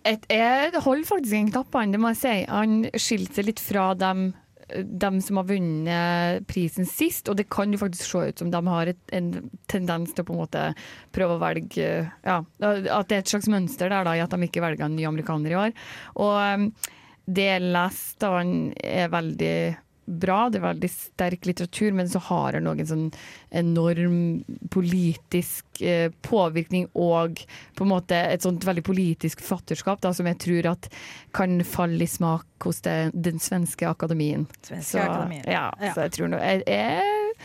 [0.09, 2.37] Jeg holder faktisk en knapp på han, det må jeg si.
[2.49, 4.31] Han skilte seg litt fra dem
[4.69, 8.61] de som har vunnet prisen sist, og det kan jo faktisk se ut som de
[8.69, 9.31] har et, en
[9.71, 10.65] tendens til å på en måte
[11.15, 14.49] prøve å velge ja, At det er et slags mønster der da, i at de
[14.49, 15.75] ikke velger en ny amerikaner i år.
[16.21, 16.37] Og
[17.29, 19.59] det jeg leste av han er veldig
[20.09, 23.05] bra, det er veldig sterk litteratur, men så har han noen sånn
[23.61, 24.19] enorm
[24.73, 27.43] politisk eh, påvirkning og
[27.77, 30.89] på en måte et sånt veldig politisk fatterskap da, som jeg tror at
[31.37, 34.49] kan falle i smak hos det, den svenske akademien.
[34.63, 35.45] Svenske så, akademien.
[35.45, 35.93] Ja, ja.
[35.93, 37.37] så jeg tror, no, jeg, jeg,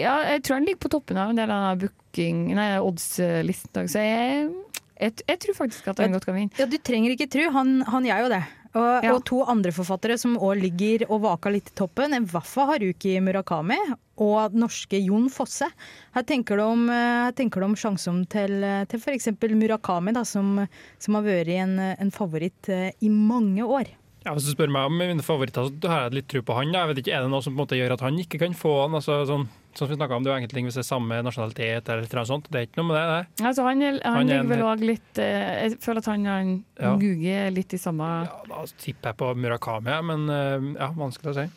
[0.00, 3.92] jeg tror han ligger på toppen av en del av booking, nei, odds-listen.
[3.92, 4.48] Så jeg,
[4.96, 6.56] jeg, jeg, tror faktisk at han godt kan vinne.
[6.60, 8.42] Ja, Du trenger ikke tro, han, han gjør jo det.
[8.72, 9.12] Og, ja.
[9.12, 13.76] og, to andre forfattere som òg ligger og vaker litt i toppen, Wafa Haruki Murakami
[14.22, 15.68] og norske Jon Fosse.
[16.16, 19.28] Her tenker du om, om sjansen til, til f.eks.
[19.52, 20.62] Murakami, da, som,
[20.96, 23.92] som, har vært en, en favoritt eh, i mange år.
[24.22, 26.72] Ja, hvis du spør meg om mine favoritter, så har jeg litt tro på han.
[26.72, 28.54] Jeg vet ikke, Er det noe som på en måte gjør at han ikke kan
[28.56, 28.96] få han?
[28.96, 31.20] Altså, sånn, sånn som vi om, Det er jo enkelte ting hvis det er samme
[31.26, 32.50] nasjonalitet eller noe sånt.
[32.52, 33.04] Det er ikke noe med det.
[33.12, 33.46] det.
[33.50, 36.92] Altså, han, han, han ligger vel òg litt eh, Jeg føler at han han ja.
[37.00, 41.32] Gugi er litt i samme Ja, Da tipper jeg på Murakami, men eh, ja, vanskelig
[41.32, 41.48] å si.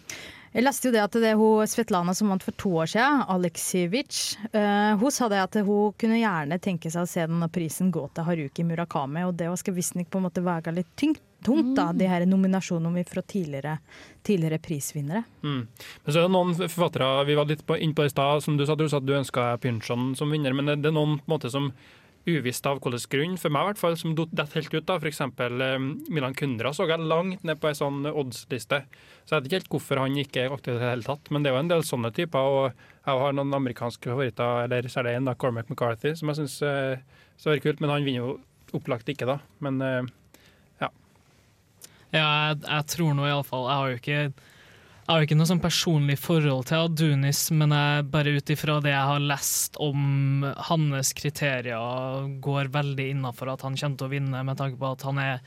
[0.56, 3.26] Jeg leste jo det at det er hun Svetlana som vant for to år siden,
[3.34, 4.20] Aleksijevitsj.
[4.54, 8.06] Uh, hun sa det at hun kunne gjerne tenke seg å se denne prisen gå
[8.16, 11.90] til Haruki Murakami, og det skal visstnok på en måte veie litt tungt, tungt da,
[11.94, 13.78] de her nominasjonene fra tidligere,
[14.26, 15.26] tidligere prisvinnere.
[15.44, 15.62] Mm.
[15.68, 18.66] Men så er det noen forfattere, vi var litt på det i stad, som du
[18.66, 21.54] sa, du sa du ønska Pynchon som vinner, men det er noen på en måte
[21.54, 21.72] som
[22.26, 24.88] uvisst av hvilken grunn, for meg i hvert fall, som detter helt ut.
[24.88, 25.22] da, F.eks.
[25.22, 25.76] Eh,
[26.10, 28.82] Milan Kundra så jeg langt ned på ei sånn oddsliste.
[29.26, 31.46] Så jeg vet ikke helt hvorfor han ikke er aktuell i det hele tatt, men
[31.46, 32.40] det er jo en del sånne typer.
[32.40, 32.66] og
[33.06, 36.42] Jeg har noen amerikanske favoritter, eller så er det en, da, Cormac McCarthy, som jeg
[36.42, 36.98] syns eh,
[37.46, 37.82] er kult.
[37.82, 38.38] Men han vinner jo
[38.76, 39.40] opplagt ikke, da.
[39.62, 40.14] Men eh.
[42.16, 44.20] Ja, jeg, jeg tror nå iallfall Jeg har jo ikke
[45.06, 49.22] ikke noe sånn personlig forhold til Adunis, men jeg, bare ut ifra det jeg har
[49.22, 54.82] lest om hans kriterier, går veldig innafor at han kommer til å vinne, med tanke
[54.82, 55.44] på at han er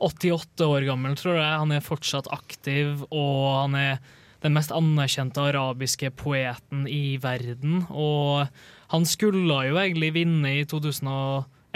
[0.00, 1.60] 88 år gammel, tror jeg.
[1.60, 4.00] Han er fortsatt aktiv, og han er
[4.44, 7.82] den mest anerkjente arabiske poeten i verden.
[7.92, 8.48] Og
[8.94, 10.64] han skulle jo egentlig vinne i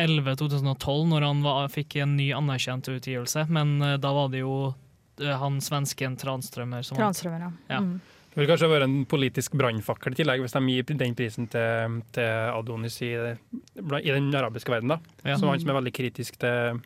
[0.06, 4.54] 2011-2012, når han var, fikk en ny anerkjent utgivelse, men uh, da var det jo
[4.70, 6.86] uh, han svensken Tranströmer.
[6.86, 7.52] Som Tranströmer, ja.
[7.74, 7.82] ja.
[7.84, 8.00] Mm.
[8.30, 11.96] Det vil kanskje være en politisk brannfakkel i tillegg, hvis de gir den prisen til,
[12.14, 15.00] til Adonis i, i, den arabiske verden, da.
[15.24, 15.34] Ja.
[15.34, 16.78] Som han som er veldig kritisk til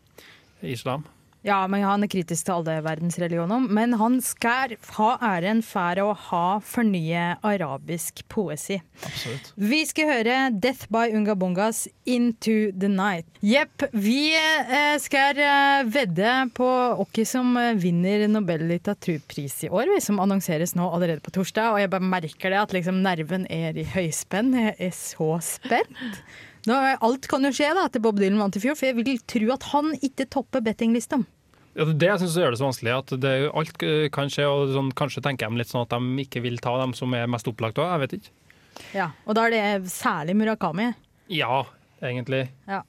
[0.64, 1.04] islam.
[1.44, 3.66] Ja, men han er kritisk til alle verdensreligioner.
[3.76, 8.78] Men han skal ha æren for å ha fornye arabisk poesi.
[9.04, 9.50] Absolutt.
[9.60, 13.28] Vi skal høre 'Death by Ungabongas Into the Night'.
[13.44, 16.70] Jepp, vi eh, skal eh, vedde på
[17.04, 21.74] hvem som eh, vinner Nobel litteraturpris i år, vi, som annonseres nå allerede på torsdag.
[21.74, 24.54] Og jeg bare merker det at liksom nerven er i høyspenn.
[24.56, 26.24] Jeg er så spent.
[26.64, 29.18] Nå, alt kan jo skje da etter Bob Dylan vant i fjor, for jeg vil
[29.28, 31.20] tro at han ikke topper bettinglista.
[31.74, 32.94] Ja, det er jeg synes gjør det så vanskelig.
[32.94, 36.44] At det, alt kan skje, og sånn, kanskje tenker de litt sånn at de ikke
[36.44, 37.90] vil ta dem som er mest opplagt òg.
[37.90, 38.34] Jeg vet ikke.
[38.94, 40.90] Ja, og da er det særlig Murakami.
[41.32, 41.64] Ja,
[42.02, 42.46] egentlig.
[42.70, 42.82] Ja,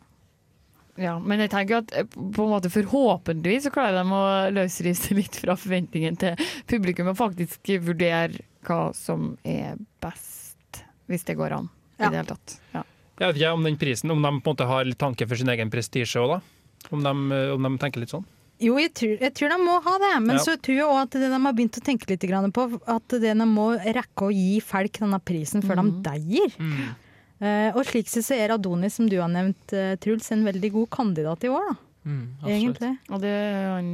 [1.02, 4.26] ja men jeg tenker at eh, på en måte forhåpentligvis så klarer de å
[4.56, 11.26] løsrive seg litt fra forventningen til publikum og faktisk vurdere hva som er best, hvis
[11.28, 11.72] det går an.
[11.98, 12.08] Ja.
[12.08, 12.58] I det hele tatt.
[12.74, 12.86] Ja.
[13.16, 15.40] Jeg vet ikke om den prisen, om de på en måte har litt tanke for
[15.40, 16.88] sin egen prestisje òg, da.
[16.94, 17.14] Om de,
[17.56, 18.26] om de tenker litt sånn.
[18.62, 20.42] Jo, jeg tror, jeg tror de må ha det, men Ja.
[20.44, 23.22] så tror jeg òg at det de har begynt å tenke litt på, at det
[23.36, 26.96] de må rekke å gi folk denne prisen før de deier.
[27.42, 30.72] Eh, og slik sett så er Adonis, som du har nevnt, eh, Truls, en veldig
[30.72, 31.76] god kandidat i år, da.
[32.06, 32.26] Mm.
[32.46, 32.92] Egentlig.
[33.10, 33.88] Og det er han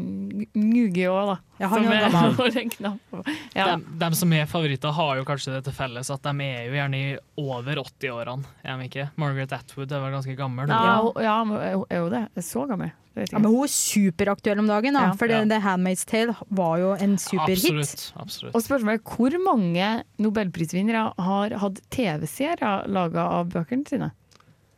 [0.53, 1.35] Ngugi òg, da.
[1.61, 3.25] Ja, han som er.
[3.55, 3.75] Ja.
[3.77, 6.73] de, de, som er favoritter, har jo kanskje det til felles at de er jo
[6.75, 8.43] gjerne i over 80-årene.
[8.65, 9.05] Er de ikke?
[9.21, 10.67] Margaret Atwood er vel ganske gammel.
[10.67, 10.97] Ja, Ja.
[11.01, 11.37] hun- ja,
[11.71, 12.23] er er det?
[12.35, 12.91] Er så gammel?
[13.15, 15.01] Ja, men hun er superaktuell om dagen, da.
[15.09, 15.13] Ja.
[15.19, 15.43] for Ja.
[15.45, 17.59] The Handmaid's Tale var jo en superhit.
[17.59, 18.13] Absolutt.
[18.17, 18.55] absolutt.
[18.55, 24.11] Og spørsmålet er hvor mange nobelprisvinnere har hatt TV-serier laga av bøkene sine?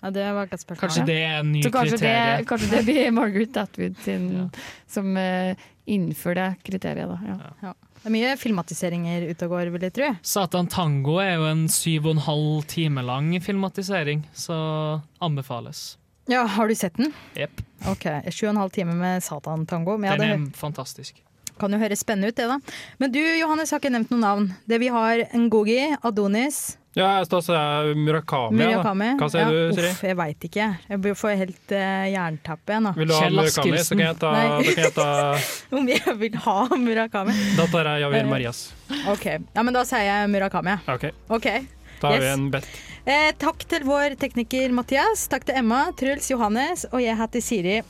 [0.03, 0.81] Ja, det var ikke et spørsmål.
[0.83, 2.45] Kanskje det er en ny Så kanskje det, kriterium.
[2.49, 4.45] kanskje det blir Margaret Atwood sin, Ja.
[4.91, 5.55] som uh,
[5.87, 7.17] innfører det kriteriet, da.
[7.63, 7.73] Ja.
[8.03, 10.09] Det er mye filmatiseringer ute og går, vil jeg tro.
[10.27, 15.95] Satan Tango er jo en syv og en halv time lang filmatisering, så anbefales.
[16.27, 17.13] Ja, Har du sett den?
[17.35, 17.61] Jepp.
[17.87, 19.97] Ok, Sju og en halv time med Satan-tango.
[19.97, 21.15] Men Den det er fantastisk.
[21.59, 22.59] kan jo høres spennende ut, det da.
[22.99, 24.55] Men du Johannes har ikke nevnt noen navn.
[24.67, 28.59] Det vi har Ngogi, Adonis, Ja, da sa jeg Murakami.
[28.61, 28.73] ja, da.
[28.77, 29.09] Murakami.
[29.17, 29.89] Hva sier du, Siri?
[29.89, 30.67] Uff, jeg veit ikke.
[30.91, 32.89] Jeg får helt uh, jerntappe igjen.
[32.99, 35.07] Vil du ha Kjell Murakami, så kan jeg ta, kan jeg ta
[35.79, 37.37] Om jeg vil ha Murakami.
[37.57, 38.61] Da tar jeg Javier Marias.
[39.09, 40.77] Ok, ja, men da sier jeg Murakami.
[40.93, 41.07] OK,
[41.39, 41.65] okay.
[41.97, 42.69] da har vi en bet.
[43.03, 45.25] Eh, takk til vår tekniker Mathias.
[45.31, 47.81] Takk til Emma, Truls, Johannes og jeg heter Siri.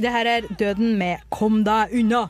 [0.00, 2.28] Det her er Døden med Kom deg unna.